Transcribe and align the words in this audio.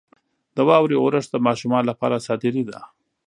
•د 0.55 0.57
واورې 0.67 0.95
اورښت 0.99 1.29
د 1.31 1.37
ماشومانو 1.47 1.89
لپاره 1.91 2.23
ساتیري 2.27 2.63
ده. 2.69 2.79